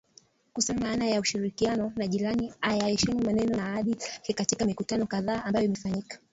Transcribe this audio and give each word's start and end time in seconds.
kusema 0.53 0.79
maana 0.79 1.05
ya 1.07 1.19
ushirikiano 1.19 1.93
na 1.95 2.07
jirani 2.07 2.53
ayaheshimu 2.61 3.19
maneno 3.23 3.57
na 3.57 3.65
ahadi 3.65 3.93
zake 3.93 4.33
katika 4.33 4.65
mikutano 4.65 5.05
kadhaa 5.05 5.43
ambayo 5.43 5.65
imefanyika" 5.65 6.19